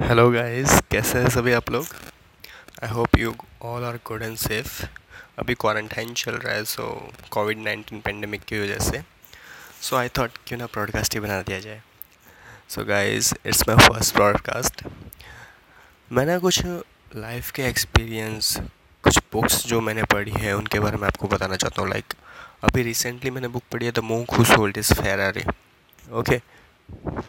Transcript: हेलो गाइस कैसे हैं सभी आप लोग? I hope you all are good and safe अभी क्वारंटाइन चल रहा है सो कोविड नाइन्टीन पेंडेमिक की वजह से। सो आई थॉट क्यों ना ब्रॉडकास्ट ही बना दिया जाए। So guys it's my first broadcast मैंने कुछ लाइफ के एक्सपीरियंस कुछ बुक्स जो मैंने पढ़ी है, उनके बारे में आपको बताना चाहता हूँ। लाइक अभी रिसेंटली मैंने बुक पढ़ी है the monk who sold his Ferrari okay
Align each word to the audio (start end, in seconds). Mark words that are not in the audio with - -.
हेलो 0.00 0.30
गाइस 0.30 0.70
कैसे 0.90 1.18
हैं 1.18 1.28
सभी 1.30 1.52
आप 1.52 1.70
लोग? 1.70 1.86
I 2.82 2.88
hope 2.90 3.16
you 3.18 3.34
all 3.62 3.84
are 3.84 3.96
good 4.06 4.22
and 4.22 4.36
safe 4.36 4.82
अभी 5.38 5.54
क्वारंटाइन 5.54 6.12
चल 6.14 6.32
रहा 6.32 6.54
है 6.54 6.64
सो 6.64 6.84
कोविड 7.30 7.58
नाइन्टीन 7.58 8.00
पेंडेमिक 8.00 8.44
की 8.44 8.60
वजह 8.60 8.78
से। 8.78 9.02
सो 9.82 9.96
आई 9.96 10.08
थॉट 10.18 10.38
क्यों 10.46 10.58
ना 10.58 10.66
ब्रॉडकास्ट 10.66 11.14
ही 11.14 11.20
बना 11.20 11.40
दिया 11.42 11.58
जाए। 11.60 11.80
So 12.68 12.84
guys 12.84 13.32
it's 13.46 13.68
my 13.68 13.76
first 13.88 14.14
broadcast 14.14 14.82
मैंने 16.10 16.38
कुछ 16.38 16.62
लाइफ 16.66 17.50
के 17.50 17.62
एक्सपीरियंस 17.62 18.56
कुछ 19.04 19.18
बुक्स 19.32 19.66
जो 19.66 19.80
मैंने 19.80 20.04
पढ़ी 20.04 20.32
है, 20.32 20.56
उनके 20.56 20.80
बारे 20.80 20.96
में 20.96 21.06
आपको 21.08 21.28
बताना 21.28 21.56
चाहता 21.56 21.82
हूँ। 21.82 21.90
लाइक 21.90 22.14
अभी 22.64 22.82
रिसेंटली 22.82 23.30
मैंने 23.30 23.48
बुक 23.48 23.62
पढ़ी 23.72 23.86
है 23.86 23.92
the 23.92 23.98
monk 24.04 24.30
who 24.30 24.44
sold 24.46 24.78
his 24.78 24.94
Ferrari 24.94 25.44
okay 26.12 26.40